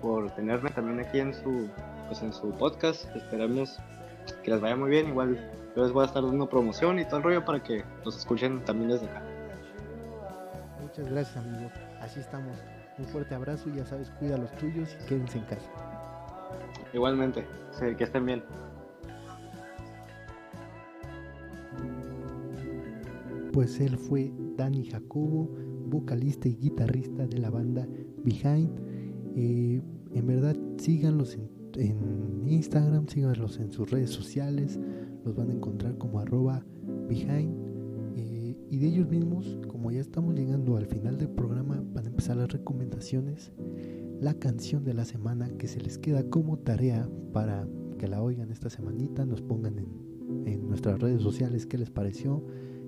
[0.02, 1.68] por tenerme también aquí en su,
[2.08, 3.04] pues en su podcast.
[3.14, 3.78] Esperamos
[4.42, 5.08] que les vaya muy bien.
[5.08, 5.38] Igual
[5.78, 8.64] yo les voy a estar dando promoción y todo el rollo para que los escuchen
[8.64, 9.22] también desde acá.
[10.82, 11.70] Muchas gracias, amigo.
[12.00, 12.58] Así estamos.
[12.98, 15.70] Un fuerte abrazo y ya sabes, cuida a los tuyos y quédense en casa.
[16.92, 18.42] Igualmente, sí, que estén bien.
[23.52, 25.48] Pues él fue Dani Jacobo,
[25.86, 27.86] vocalista y guitarrista de la banda
[28.24, 28.80] Behind.
[29.36, 29.80] Eh,
[30.12, 34.80] en verdad, síganlos en, en Instagram, síganlos en sus redes sociales.
[35.28, 36.64] Los van a encontrar como arroba
[37.06, 37.54] Behind.
[38.16, 42.08] Eh, y de ellos mismos, como ya estamos llegando al final del programa, van a
[42.08, 43.52] empezar las recomendaciones.
[44.22, 48.50] La canción de la semana que se les queda como tarea para que la oigan
[48.50, 52.42] esta semanita, nos pongan en, en nuestras redes sociales qué les pareció,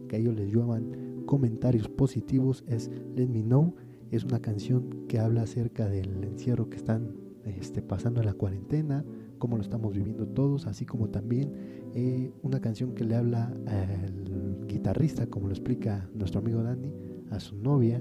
[0.09, 3.75] que a ellos les lluevan comentarios positivos, es Let Me Know.
[4.11, 9.05] Es una canción que habla acerca del encierro que están este, pasando en la cuarentena,
[9.41, 11.53] cómo lo estamos viviendo todos, así como también
[11.95, 16.95] eh, una canción que le habla al guitarrista, como lo explica nuestro amigo Danny,
[17.31, 18.01] a su novia.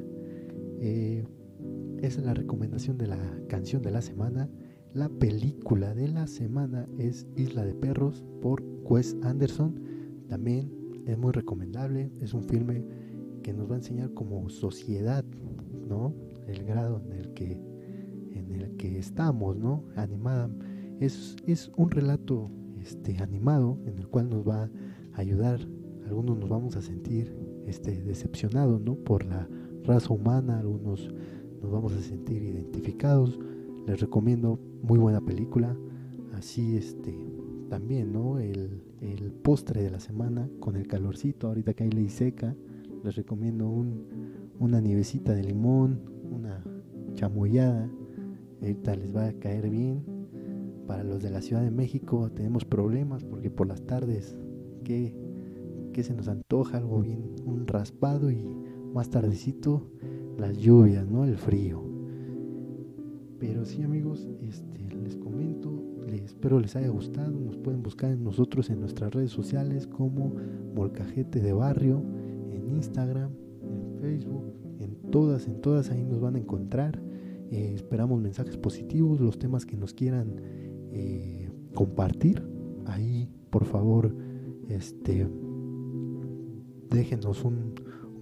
[0.80, 1.26] Eh,
[2.02, 4.48] esa es la recomendación de la canción de la semana.
[4.94, 9.80] La película de la semana es Isla de Perros por Wes Anderson.
[10.28, 10.72] También
[11.08, 12.12] es muy recomendable.
[12.22, 12.84] Es un filme
[13.44, 15.24] que nos va a enseñar como sociedad,
[15.88, 16.14] ¿no?
[16.48, 17.62] El grado en el que,
[18.34, 19.86] en el que estamos, ¿no?
[19.96, 20.50] Animada.
[21.00, 22.50] Es, es un relato
[22.82, 25.60] este, animado en el cual nos va a ayudar.
[26.06, 27.34] Algunos nos vamos a sentir
[27.68, 28.96] este, decepcionados, ¿no?
[28.96, 29.48] Por la
[29.84, 31.10] raza humana, algunos
[31.62, 33.40] nos vamos a sentir identificados.
[33.88, 35.78] Les recomiendo muy buena película.
[36.34, 37.16] Así este
[37.70, 38.40] también, ¿no?
[38.40, 42.56] El, el postre de la semana con el calorcito, ahorita que hay ley seca.
[43.04, 44.06] Les recomiendo un,
[44.60, 46.64] una nievecita de limón, una
[47.14, 47.90] chamoyada.
[48.62, 50.19] Ahorita les va a caer bien.
[50.90, 54.36] Para los de la Ciudad de México tenemos problemas porque por las tardes,
[54.84, 55.16] que,
[55.94, 58.44] que se nos antoja algo bien, un raspado y
[58.92, 59.86] más tardecito
[60.40, 61.26] las lluvias, ¿no?
[61.26, 61.84] El frío.
[63.38, 65.72] Pero sí amigos, este, les comento,
[66.08, 70.34] espero les haya gustado, nos pueden buscar en nosotros en nuestras redes sociales como
[70.74, 72.02] Molcajete de Barrio,
[72.52, 73.30] en Instagram,
[73.62, 77.00] en Facebook, en todas, en todas ahí nos van a encontrar.
[77.52, 80.42] Eh, esperamos mensajes positivos, los temas que nos quieran
[80.92, 82.44] eh, compartir.
[82.86, 84.16] Ahí, por favor,
[84.68, 85.28] este,
[86.90, 87.76] déjenos un,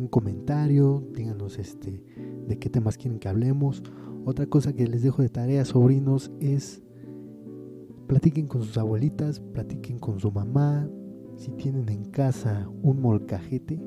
[0.10, 2.03] comentario, díganos este,
[2.47, 3.82] de qué temas quieren que hablemos.
[4.25, 6.84] Otra cosa que les dejo de tarea, sobrinos, es
[8.08, 10.89] platiquen con sus abuelitas, platiquen con su mamá.
[11.36, 13.80] Si tienen en casa un molcajete,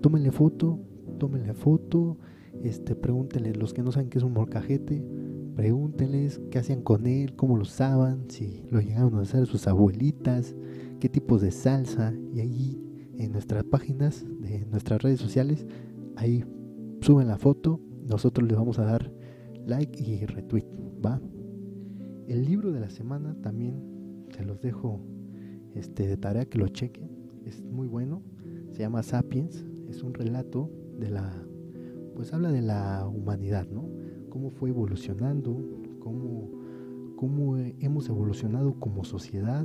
[0.00, 0.78] tómenle foto,
[1.18, 2.18] tómenle foto,
[2.62, 5.04] este, pregúntenle los que no saben qué es un molcajete,
[5.54, 10.54] pregúntenles qué hacían con él, cómo lo usaban, si lo llegaron a hacer sus abuelitas,
[11.00, 15.66] qué tipos de salsa, y ahí en nuestras páginas de nuestras redes sociales,
[16.16, 16.44] ahí
[17.00, 19.12] suben la foto, nosotros les vamos a dar
[19.66, 20.66] like y retweet,
[21.04, 21.20] ¿va?
[22.26, 25.00] El libro de la semana también se los dejo
[25.74, 27.10] este, de tarea que lo chequen,
[27.44, 28.22] es muy bueno,
[28.72, 31.46] se llama Sapiens, es un relato de la,
[32.14, 33.93] pues habla de la humanidad, ¿no?
[34.34, 35.56] Cómo fue evolucionando,
[36.00, 36.50] cómo,
[37.14, 39.64] cómo hemos evolucionado como sociedad,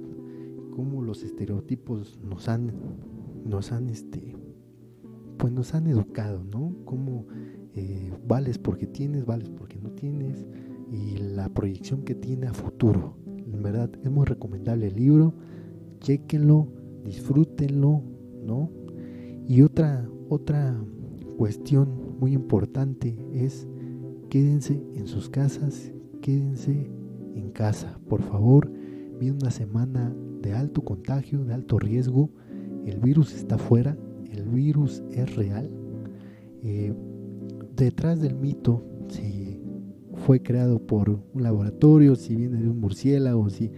[0.75, 2.71] cómo los estereotipos nos han,
[3.43, 4.35] nos han, este,
[5.39, 6.75] pues nos han educado, ¿no?
[6.85, 7.25] Cómo
[7.73, 10.45] eh, vales porque tienes, vales porque no tienes
[10.91, 13.17] y la proyección que tiene a futuro.
[13.25, 15.33] En verdad es muy recomendable el libro,
[15.99, 16.67] chequenlo,
[17.03, 18.03] disfrútenlo,
[18.45, 18.69] ¿no?
[19.47, 20.79] Y otra, otra
[21.39, 23.67] cuestión muy importante es
[24.29, 26.89] quédense en sus casas, quédense
[27.35, 28.71] en casa, por favor.
[29.19, 32.29] Viene una semana de alto contagio, de alto riesgo.
[32.85, 33.97] El virus está fuera,
[34.31, 35.69] el virus es real.
[36.63, 36.93] Eh,
[37.75, 39.59] detrás del mito, si
[40.25, 43.71] fue creado por un laboratorio, si viene de un murciélago, si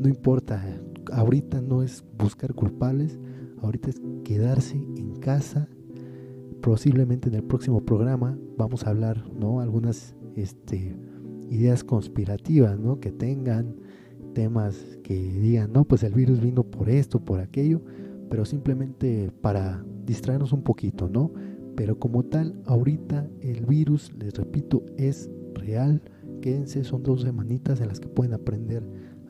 [0.00, 0.64] no importa,
[1.12, 3.18] ahorita no es buscar culpables,
[3.60, 5.68] ahorita es quedarse en casa.
[6.62, 9.60] Posiblemente en el próximo programa vamos a hablar, ¿no?
[9.60, 10.96] Algunas este,
[11.50, 13.00] ideas conspirativas, ¿no?
[13.00, 13.76] Que tengan
[14.34, 17.80] temas que digan, no, pues el virus vino por esto, por aquello,
[18.28, 21.32] pero simplemente para distraernos un poquito, ¿no?
[21.76, 26.02] Pero como tal, ahorita el virus, les repito, es real.
[26.40, 28.82] Quédense, son dos semanitas en las que pueden aprender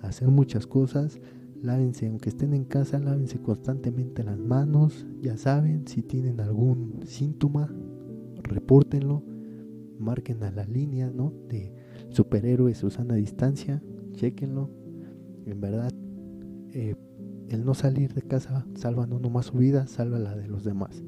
[0.03, 1.21] a hacer muchas cosas.
[1.62, 5.07] Lávense, aunque estén en casa, lávense constantemente las manos.
[5.21, 7.75] Ya saben, si tienen algún síntoma,
[8.42, 9.25] repórtenlo.
[9.99, 11.33] Marquen a la línea, ¿no?
[11.49, 11.73] De
[12.11, 14.71] superhéroes Susana Distancia, chequenlo.
[15.47, 15.92] En verdad,
[16.73, 16.94] eh,
[17.49, 21.03] el no salir de casa salva no nomás su vida, salva la de los demás.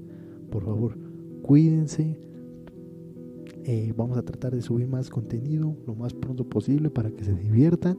[0.51, 0.99] Por favor,
[1.43, 2.19] cuídense.
[3.65, 7.35] Eh, vamos a tratar de subir más contenido lo más pronto posible para que se
[7.35, 7.99] diviertan,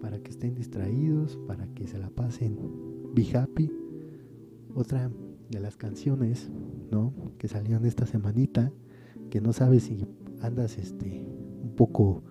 [0.00, 2.58] para que estén distraídos, para que se la pasen.
[3.14, 3.70] Be happy.
[4.74, 5.10] Otra
[5.50, 6.50] de las canciones,
[6.90, 7.12] ¿no?
[7.38, 8.72] Que salieron esta semanita,
[9.30, 10.06] que no sabes si
[10.40, 11.26] andas este
[11.62, 12.22] un poco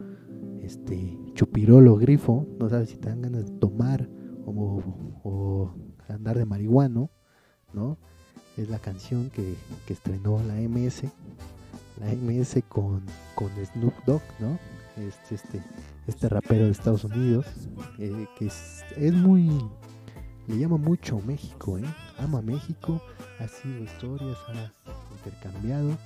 [0.61, 4.09] este chupirolo grifo, no sabes si te dan ganas de tomar
[4.45, 4.81] o,
[5.23, 5.73] o
[6.07, 7.09] andar de marihuano,
[7.73, 7.97] ¿no?
[8.57, 9.55] Es la canción que,
[9.87, 11.03] estrenó la MS,
[11.99, 13.01] la MS con,
[13.35, 14.59] con Snoop Dogg, ¿no?
[15.01, 15.61] Este, este,
[16.09, 17.45] este rapero de Estados Unidos,
[17.97, 19.49] eh, que es, muy,
[20.47, 21.85] le llama mucho México, ¿eh?
[22.17, 23.01] Ama México,
[23.39, 24.71] ha sido historias, ha
[25.15, 25.97] intercambiado,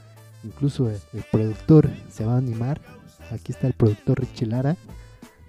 [0.44, 1.00] incluso el,
[1.32, 2.80] productor se va a animar,
[3.32, 4.78] aquí está el productor Richie Lara,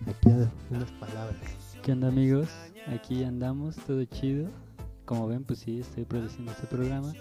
[0.06, 1.40] aquí da unas palabras.
[1.82, 2.48] ¿Qué onda amigos?
[2.86, 4.48] Aquí andamos, todo chido.
[5.04, 7.12] Como ven, pues sí, estoy produciendo este programa.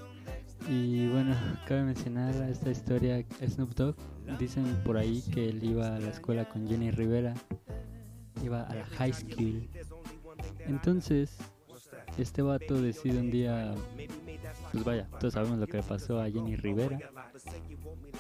[0.70, 1.36] Y bueno,
[1.68, 3.96] cabe mencionar esta historia Snoop Dogg.
[4.40, 7.34] Dicen por ahí que él iba a la escuela con Jenny Rivera.
[8.44, 9.68] Iba a la high school.
[10.60, 11.38] Entonces,
[12.18, 13.74] este vato decide un día,
[14.72, 17.00] pues vaya, todos sabemos lo que le pasó a Jenny Rivera.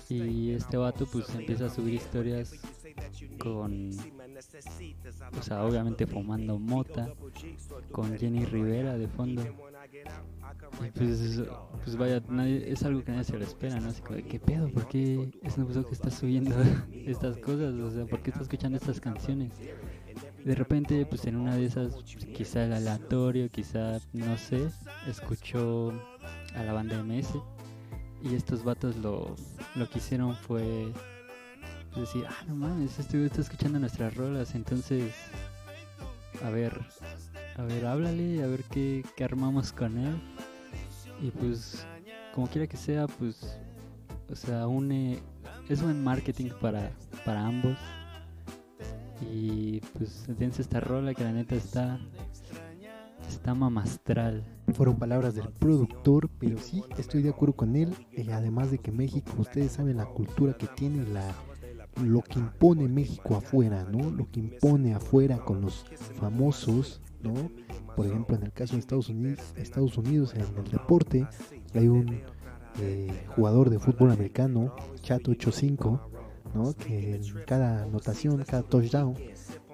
[0.10, 2.54] Y este vato pues empieza a subir historias
[3.40, 3.92] con,
[5.38, 7.10] o sea, obviamente fumando mota,
[7.92, 9.42] con Jenny Rivera de fondo.
[10.86, 11.42] Y pues,
[11.84, 13.90] pues vaya, nadie, es algo que nadie se lo espera, ¿no?
[13.90, 14.70] Así como, ¿qué pedo?
[14.70, 16.56] ¿Por qué Snoop Dogg está subiendo
[17.06, 17.74] estas cosas?
[17.74, 19.54] O sea, ¿por qué está escuchando estas canciones?
[20.44, 21.96] De repente, pues en una de esas,
[22.36, 24.68] quizá el aleatorio, quizá, no sé,
[25.08, 25.92] escuchó
[26.56, 27.34] a la banda MS
[28.22, 29.36] y estos vatos lo,
[29.76, 30.92] lo que hicieron fue
[32.02, 35.14] decir, ah, no mames, este está escuchando nuestras rolas, entonces,
[36.44, 36.80] a ver,
[37.58, 40.20] a ver, háblale, a ver qué, qué armamos con él.
[41.22, 41.86] Y pues,
[42.34, 43.58] como quiera que sea, pues,
[44.30, 45.20] o sea, une,
[45.70, 46.92] es buen marketing para,
[47.26, 47.78] para ambos.
[49.32, 52.00] Y pues, dense esta rola que la neta está,
[53.28, 54.44] está mamastral.
[54.74, 57.94] Fueron palabras del productor, pero sí, estoy de acuerdo con él.
[58.12, 61.34] Eh, además de que México, ustedes saben la cultura que tiene, la,
[62.02, 64.10] lo que impone México afuera, ¿no?
[64.10, 65.86] Lo que impone afuera con los
[66.20, 67.34] famosos, ¿no?
[67.96, 71.28] Por ejemplo, en el caso de Estados Unidos, Estados Unidos en el deporte,
[71.74, 72.22] hay un
[72.80, 76.10] eh, jugador de fútbol americano, Chat 85,
[76.56, 76.74] ¿no?
[76.74, 79.16] Que en cada anotación, cada touchdown,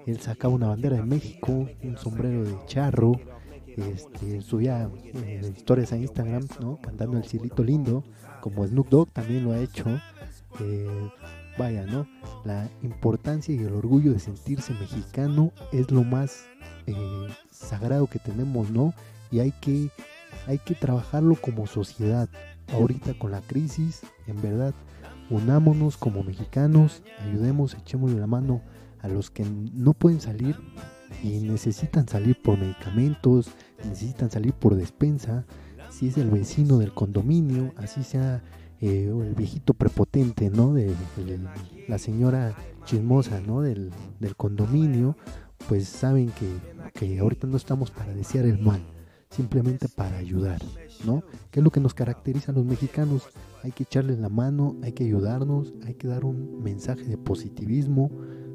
[0.06, 3.12] él sacaba una bandera de México, un sombrero de charro,
[3.76, 6.78] este, subía eh, historias a Instagram, ¿no?
[6.80, 8.04] Cantando el cielito lindo,
[8.40, 9.86] como Snoop Dogg también lo ha hecho.
[10.60, 11.10] Eh,
[11.58, 12.06] vaya, ¿no?
[12.44, 16.44] La importancia y el orgullo de sentirse mexicano es lo más
[16.86, 18.94] eh, sagrado que tenemos, ¿no?
[19.30, 19.90] Y hay que,
[20.46, 22.28] hay que trabajarlo como sociedad.
[22.72, 24.74] Ahorita con la crisis, en verdad,
[25.28, 28.62] unámonos como mexicanos, ayudemos, echemos la mano
[29.00, 30.56] a los que no pueden salir
[31.22, 33.50] y necesitan salir por medicamentos,
[33.84, 35.44] necesitan salir por despensa,
[35.90, 38.42] si es el vecino del condominio, así sea
[38.80, 40.74] eh, el viejito prepotente, ¿no?
[40.74, 40.94] De,
[41.88, 43.60] la señora chismosa, ¿no?
[43.60, 43.90] Del,
[44.36, 45.16] condominio,
[45.68, 46.48] pues saben que,
[46.94, 48.80] que, ahorita no estamos para desear el mal,
[49.28, 50.60] simplemente para ayudar,
[51.04, 51.22] ¿no?
[51.50, 53.28] ¿Qué es lo que nos caracteriza a los mexicanos?
[53.62, 58.10] Hay que echarles la mano, hay que ayudarnos, hay que dar un mensaje de positivismo,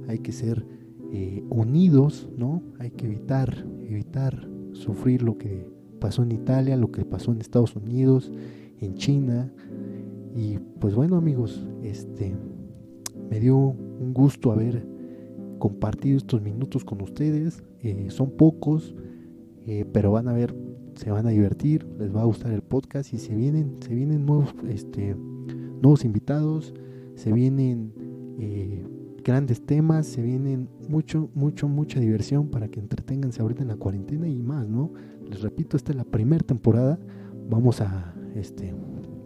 [0.07, 0.65] hay que ser
[1.11, 2.63] eh, unidos, ¿no?
[2.79, 5.67] Hay que evitar, evitar sufrir lo que
[5.99, 8.31] pasó en Italia, lo que pasó en Estados Unidos,
[8.79, 9.53] en China.
[10.35, 12.35] Y pues bueno amigos, este
[13.29, 14.85] me dio un gusto haber
[15.59, 17.63] compartido estos minutos con ustedes.
[17.79, 18.93] Eh, son pocos,
[19.65, 20.53] eh, pero van a ver,
[20.95, 24.25] se van a divertir, les va a gustar el podcast y se vienen, se vienen
[24.25, 25.15] nuevos, este,
[25.81, 26.73] nuevos invitados,
[27.15, 27.93] se vienen
[28.37, 28.85] eh,
[29.23, 34.27] grandes temas, se vienen mucho, mucho, mucha diversión para que entretenganse ahorita en la cuarentena
[34.27, 34.91] y más, ¿no?
[35.29, 36.99] Les repito, esta es la primera temporada.
[37.49, 38.73] Vamos a, este,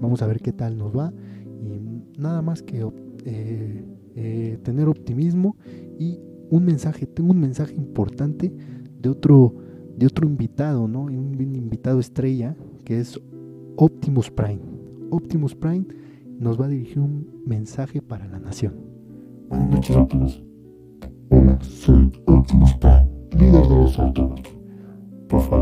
[0.01, 1.13] vamos a ver qué tal nos va
[1.61, 2.85] y nada más que
[3.25, 3.85] eh,
[4.15, 5.55] eh, tener optimismo
[5.97, 7.05] y un mensaje.
[7.05, 8.53] Tengo un mensaje importante
[8.99, 9.53] de otro,
[9.97, 11.01] de otro invitado, ¿no?
[11.01, 13.19] Un invitado estrella que es
[13.77, 14.59] Optimus Prime.
[15.11, 15.85] Optimus Prime
[16.39, 18.73] nos va a dirigir un mensaje para la nación.
[19.49, 20.43] Buenas noches todos.
[21.29, 23.07] Hola, soy Optimus Prime,
[23.37, 24.49] líder de los Autobots.
[25.27, 25.58] Por favor,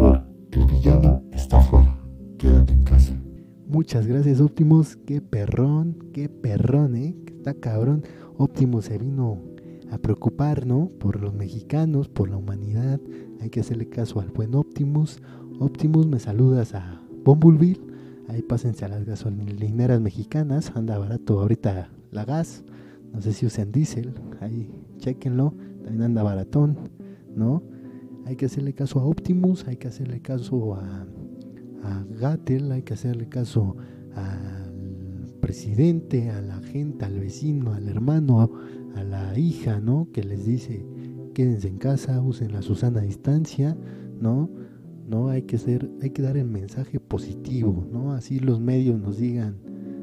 [3.70, 8.02] Muchas gracias Optimus, qué perrón, qué perrón, eh, que está cabrón.
[8.38, 9.42] Optimus se vino
[9.92, 10.90] a preocupar, ¿no?
[11.00, 13.02] Por los mexicanos, por la humanidad.
[13.42, 15.22] Hay que hacerle caso al buen Optimus.
[15.60, 17.82] Optimus, me saludas a Bumblebee.
[18.30, 20.72] Ahí pásense a las gasolineras mexicanas.
[20.74, 22.64] Anda barato ahorita la gas.
[23.12, 25.54] No sé si usan diésel, ahí chequenlo,
[25.84, 26.78] también anda baratón,
[27.36, 27.64] ¿no?
[28.26, 31.06] Hay que hacerle caso a Optimus, hay que hacerle caso a,
[31.84, 33.76] a Gatel, hay que hacerle caso
[34.16, 38.50] al presidente, a la gente, al vecino, al hermano, a,
[39.00, 40.10] a la hija, ¿no?
[40.12, 40.86] Que les dice,
[41.34, 43.78] quédense en casa, usen la Susana a distancia,
[44.20, 44.50] ¿no?
[45.08, 48.14] No hay que ser, hay que dar el mensaje positivo, ¿no?
[48.14, 49.58] Así los medios nos digan,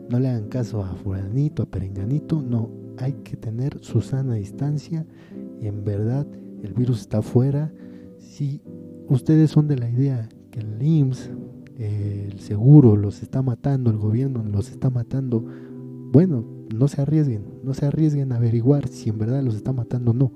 [0.09, 5.07] no le hagan caso a fulanito, a perenganito, no, hay que tener su sana distancia.
[5.61, 6.27] En verdad,
[6.63, 7.73] el virus está afuera.
[8.19, 8.61] Si
[9.09, 11.31] ustedes son de la idea que el IMSS,
[11.79, 15.45] el seguro los está matando, el gobierno los está matando,
[16.13, 16.45] bueno,
[16.75, 20.15] no se arriesguen, no se arriesguen a averiguar si en verdad los está matando o
[20.15, 20.33] no.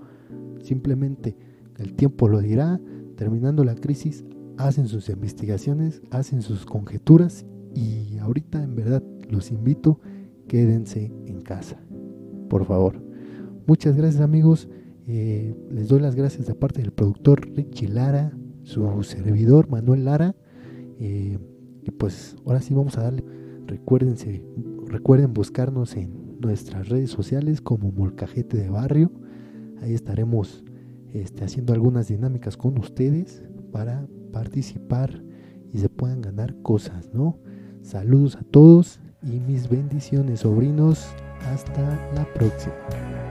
[0.62, 1.36] Simplemente
[1.78, 2.80] el tiempo lo dirá,
[3.16, 4.24] terminando la crisis,
[4.56, 10.00] hacen sus investigaciones, hacen sus conjeturas y ahorita en verdad los invito,
[10.48, 11.80] quédense en casa,
[12.48, 13.00] por favor.
[13.66, 14.68] Muchas gracias amigos,
[15.06, 18.32] eh, les doy las gracias de parte del productor Richie Lara,
[18.64, 20.34] su servidor Manuel Lara,
[20.98, 21.38] eh,
[21.82, 23.24] y pues ahora sí vamos a darle,
[23.66, 24.42] recuérdense,
[24.86, 29.10] recuerden buscarnos en nuestras redes sociales como Molcajete de Barrio,
[29.80, 30.64] ahí estaremos
[31.12, 33.42] este, haciendo algunas dinámicas con ustedes
[33.72, 35.22] para participar
[35.72, 37.38] y se puedan ganar cosas, ¿no?
[37.82, 41.08] Saludos a todos y mis bendiciones, sobrinos.
[41.52, 41.82] Hasta
[42.14, 43.27] la próxima.